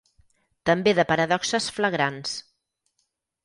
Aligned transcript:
També 0.69 0.93
de 1.01 1.05
paradoxes 1.11 1.69
flagrants. 1.77 2.37